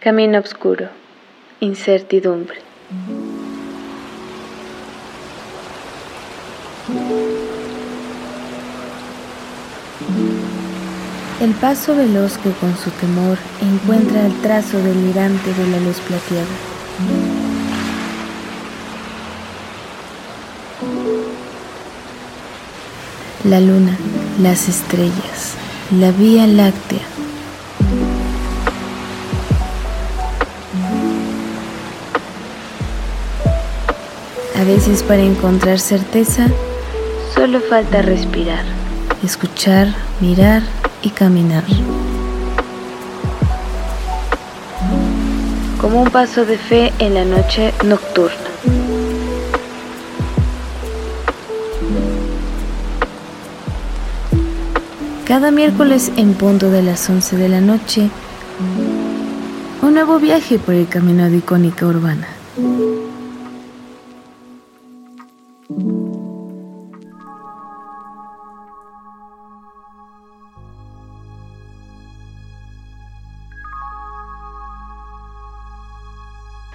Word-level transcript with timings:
Camino 0.00 0.38
oscuro, 0.38 0.88
incertidumbre. 1.58 2.58
El 11.40 11.50
paso 11.54 11.96
veloz 11.96 12.38
que 12.38 12.52
con 12.52 12.76
su 12.76 12.90
temor 12.92 13.38
encuentra 13.60 14.24
el 14.24 14.40
trazo 14.40 14.78
delirante 14.78 15.52
de 15.52 15.66
la 15.66 15.80
luz 15.80 15.98
plateada. 16.06 16.46
La 23.42 23.58
luna, 23.58 23.96
las 24.40 24.68
estrellas, 24.68 25.54
la 25.90 26.12
vía 26.12 26.46
láctea. 26.46 27.17
A 34.58 34.64
veces 34.64 35.04
para 35.04 35.22
encontrar 35.22 35.78
certeza, 35.78 36.48
Solo 37.32 37.60
falta 37.60 38.02
respirar. 38.02 38.64
escuchar, 39.22 39.94
mirar 40.20 40.62
y 41.00 41.10
caminar. 41.10 41.62
Como 45.80 46.02
un 46.02 46.10
paso 46.10 46.44
de 46.44 46.58
fe 46.58 46.92
en 46.98 47.14
la 47.14 47.24
noche 47.24 47.72
nocturna. 47.84 48.48
Cada 55.24 55.52
miércoles 55.52 56.10
en 56.16 56.34
punto 56.34 56.70
de 56.70 56.82
las 56.82 57.08
11 57.08 57.36
de 57.36 57.48
la 57.48 57.60
noche, 57.60 58.10
un 59.82 59.94
nuevo 59.94 60.18
viaje 60.18 60.58
por 60.58 60.74
el 60.74 60.88
camino 60.88 61.30
de 61.30 61.36
icónica 61.36 61.86
urbana. 61.86 62.26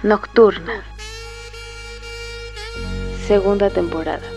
Nocturna. 0.04 0.82
Segunda 3.26 3.70
temporada. 3.70 4.33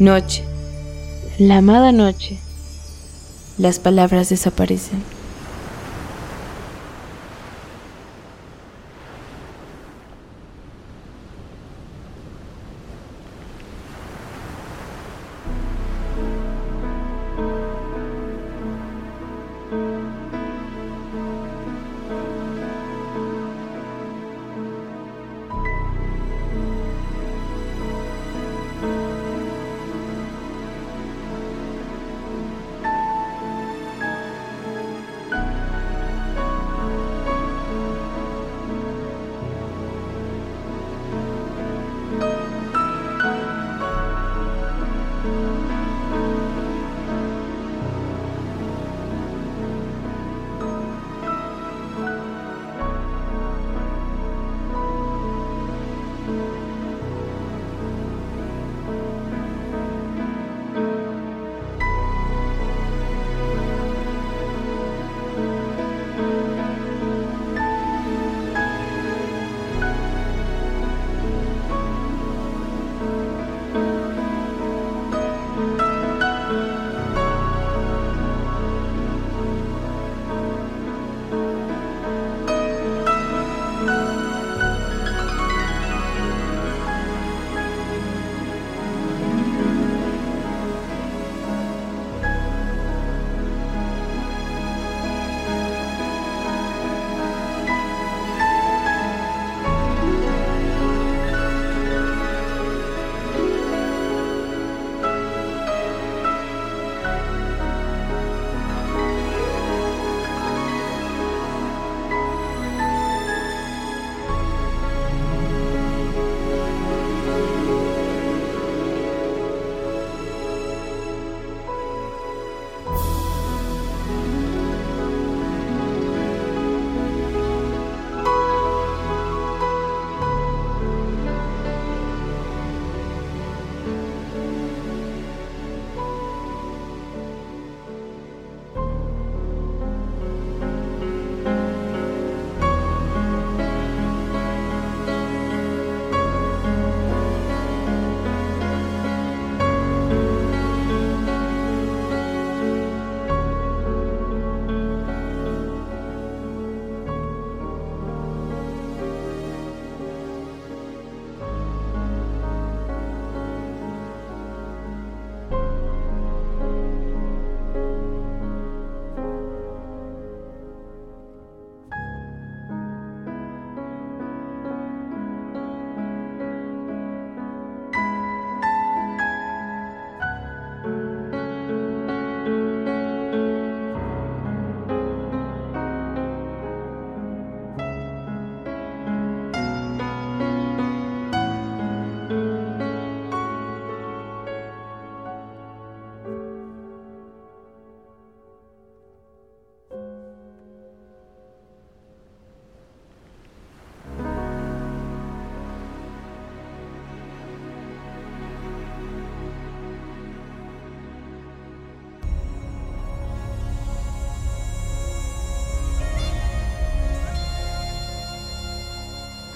Noche. 0.00 0.44
La 1.38 1.58
amada 1.58 1.92
noche. 1.92 2.38
Las 3.58 3.78
palabras 3.78 4.30
desaparecen. 4.30 5.02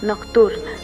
Nocturna. 0.05 0.84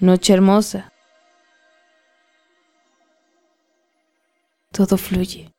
Noche 0.00 0.32
hermosa. 0.32 0.92
Todo 4.72 4.96
fluye. 4.96 5.53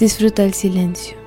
Disfruta 0.00 0.44
el 0.44 0.54
silencio. 0.54 1.19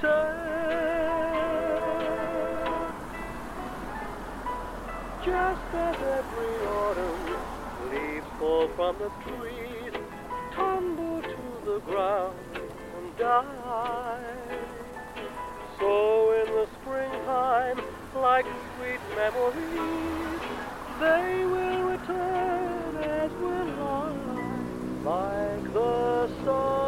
Just 0.00 0.10
as 5.74 5.96
every 5.96 6.60
autumn 6.64 7.26
leaves 7.90 8.26
fall 8.38 8.68
from 8.76 8.96
the 8.98 9.10
trees, 9.26 9.92
tumble 10.54 11.20
to 11.22 11.60
the 11.64 11.80
ground 11.80 12.36
and 12.96 13.16
die. 13.18 14.20
So 15.80 16.32
in 16.42 16.46
the 16.46 16.68
springtime, 16.80 17.80
like 18.14 18.46
sweet 18.76 19.00
memories, 19.16 20.40
they 21.00 21.44
will 21.44 21.82
return 21.90 22.96
as 23.02 23.32
will 23.32 23.70
I, 23.82 24.12
like 25.04 25.72
the 25.72 26.28
sun. 26.44 26.87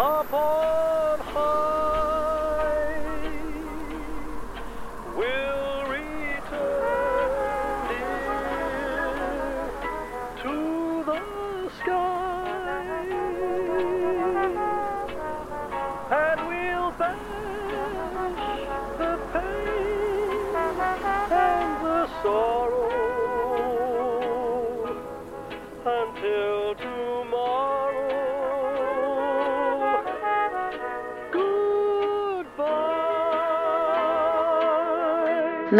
Upon 0.00 1.18
high, 1.20 1.69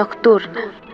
Nocturna. 0.00 0.89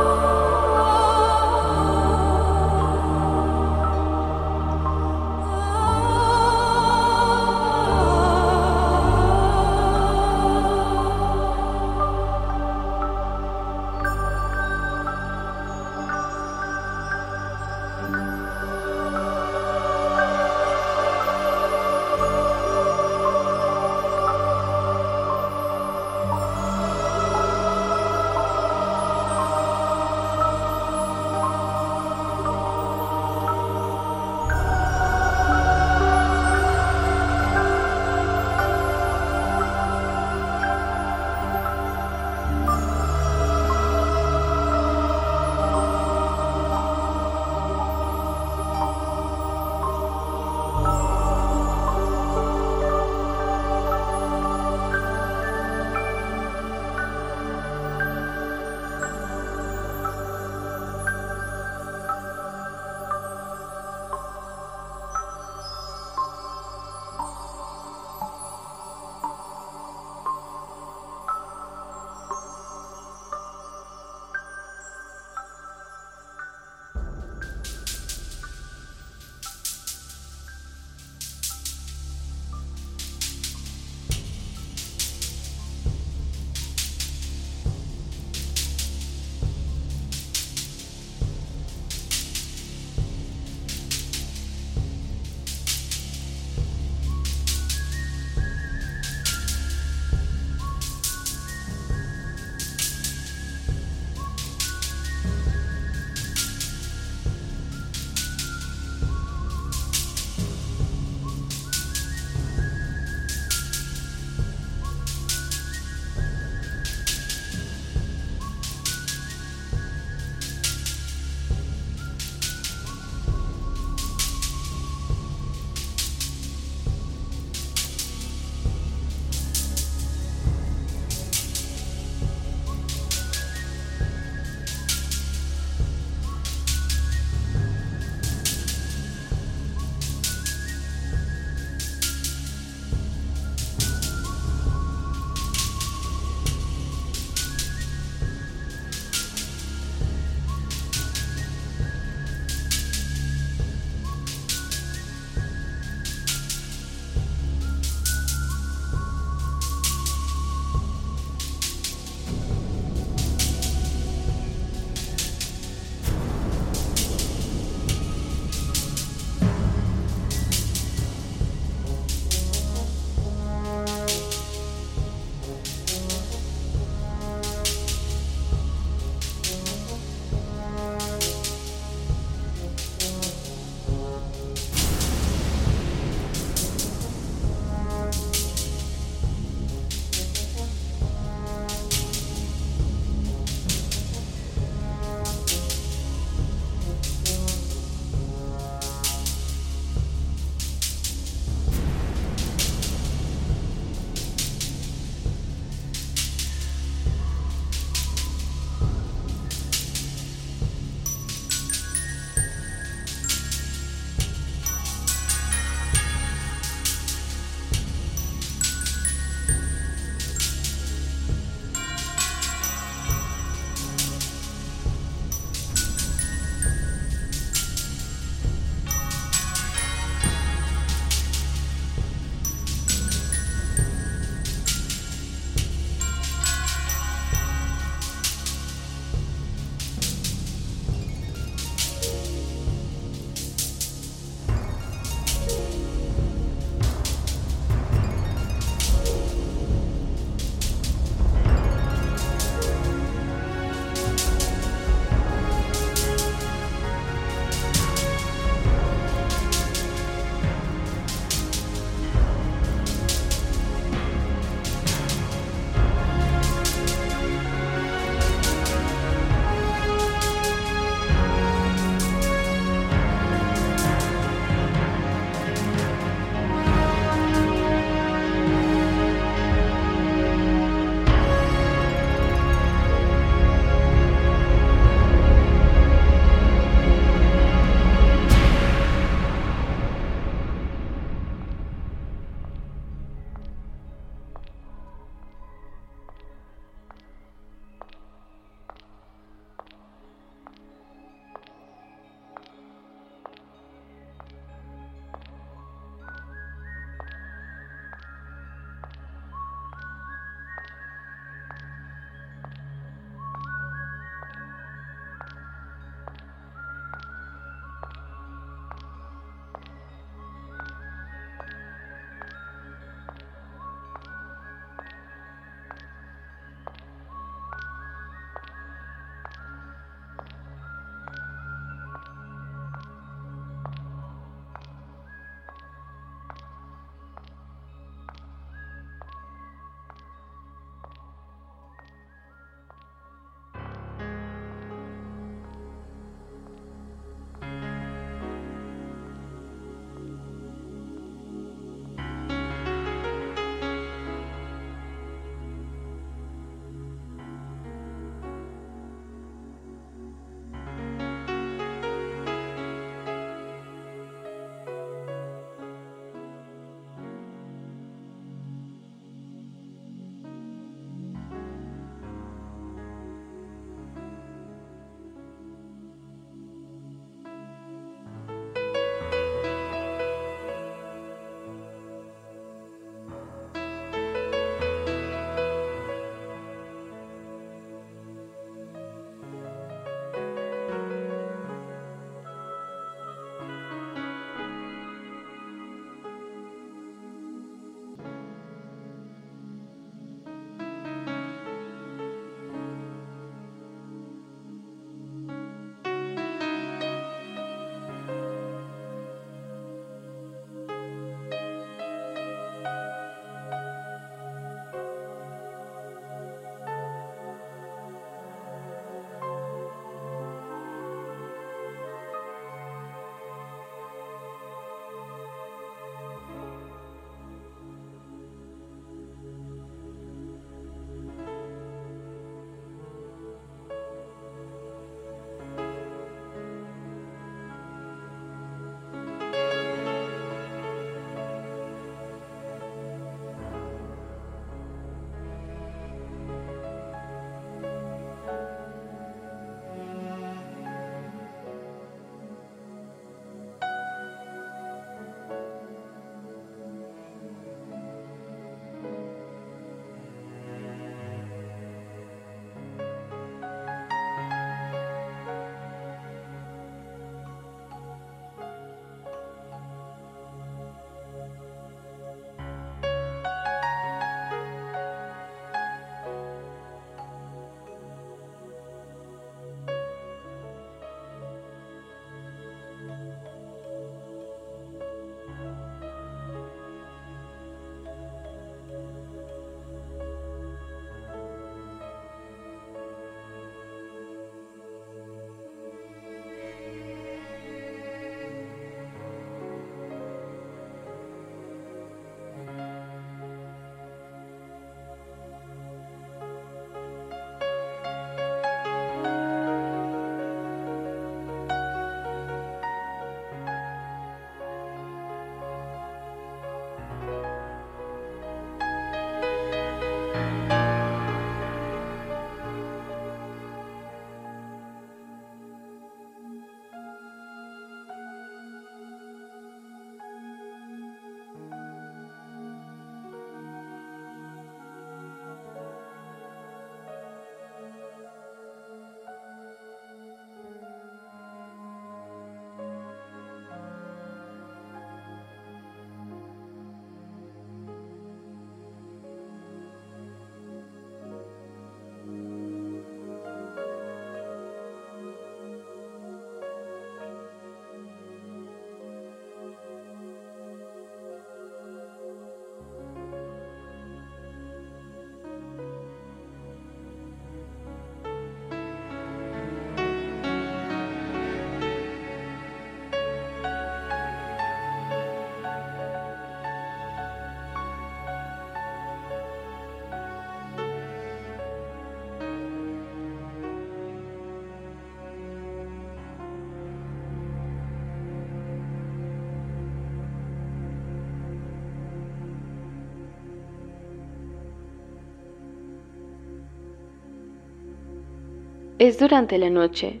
Es 598.82 598.98
durante 598.98 599.38
la 599.38 599.48
noche, 599.48 600.00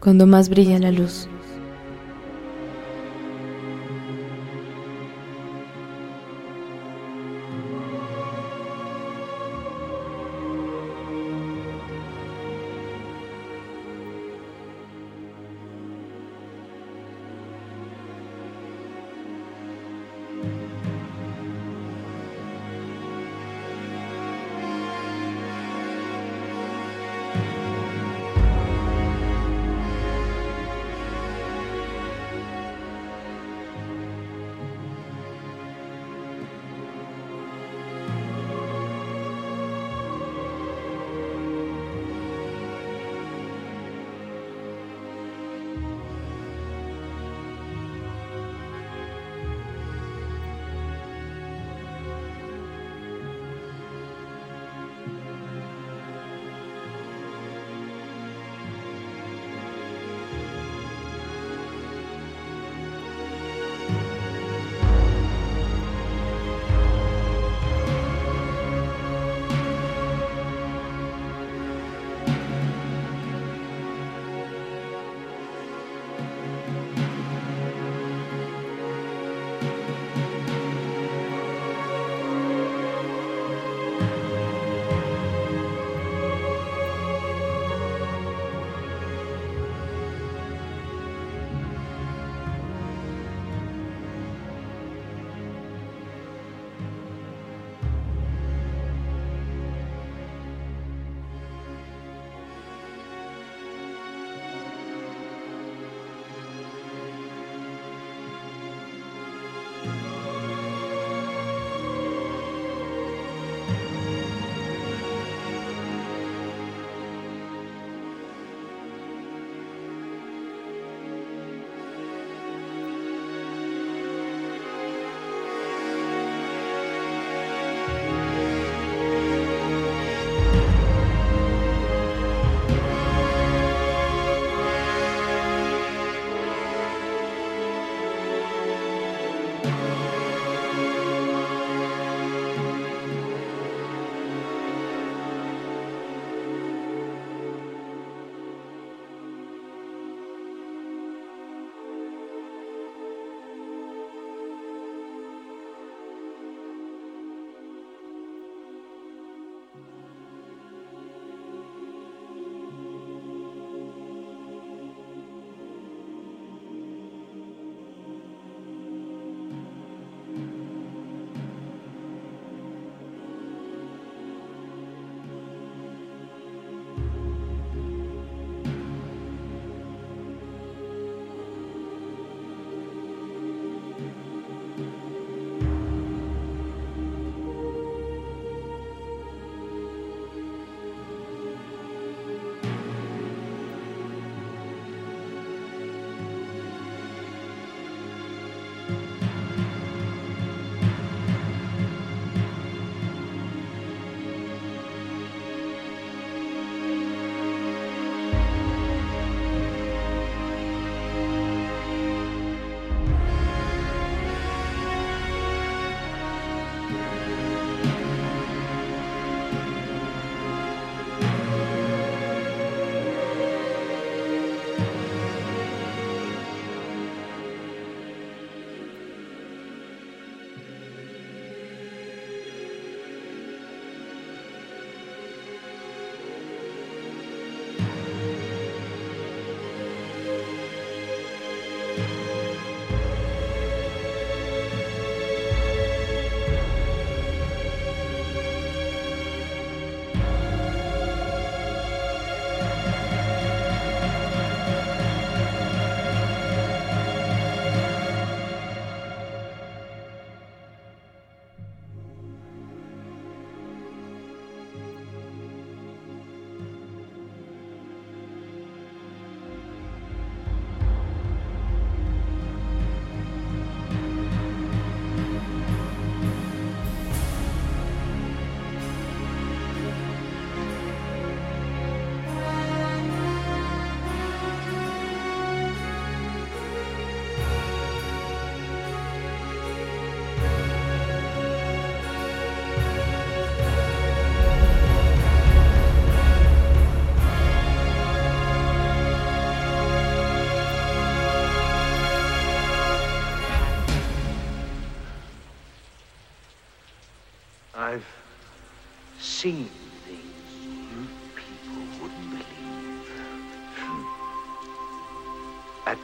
cuando 0.00 0.26
más 0.26 0.48
brilla 0.48 0.78
la 0.78 0.90
luz. 0.90 1.28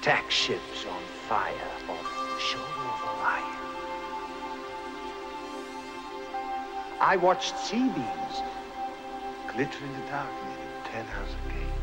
Attack 0.04 0.30
ships 0.30 0.84
on 0.84 1.02
fire 1.30 1.54
off 1.88 2.04
the 2.12 2.38
shoulder 2.38 2.84
of 2.92 3.02
Orion. 3.08 3.56
I 7.00 7.16
watched 7.16 7.58
sea 7.58 7.88
beams 7.88 8.42
glitter 9.50 9.82
in 9.82 9.92
the 9.94 10.00
dark 10.10 10.28
near 10.44 10.68
Ten 10.84 11.06
hours 11.06 11.14
House 11.16 11.36
Gate. 11.48 11.76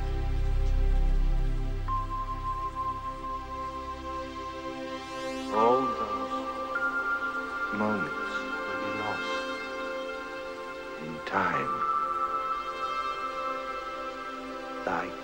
All 5.56 5.82
those 5.82 6.46
moments 7.74 8.34
will 8.68 8.82
be 8.86 8.92
lost 9.02 9.34
in 11.08 11.14
time. 11.26 11.74
Like 14.86 15.21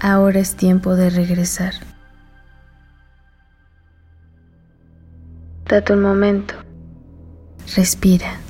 Ahora 0.00 0.40
es 0.40 0.56
tiempo 0.56 0.96
de 0.96 1.10
regresar. 1.10 1.74
Date 5.66 5.92
un 5.92 6.00
momento. 6.00 6.54
Respira. 7.76 8.40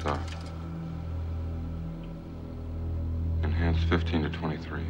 Stop. 0.00 0.18
Enhance 3.44 3.84
15 3.90 4.22
to 4.22 4.30
23. 4.30 4.80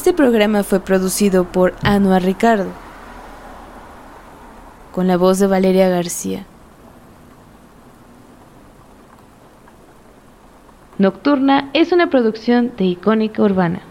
Este 0.00 0.14
programa 0.14 0.62
fue 0.62 0.80
producido 0.80 1.44
por 1.44 1.74
Anuar 1.82 2.22
Ricardo, 2.22 2.70
con 4.92 5.06
la 5.06 5.18
voz 5.18 5.38
de 5.38 5.46
Valeria 5.46 5.90
García. 5.90 6.46
Nocturna 10.96 11.68
es 11.74 11.92
una 11.92 12.08
producción 12.08 12.72
de 12.78 12.84
Icónica 12.84 13.42
Urbana. 13.42 13.82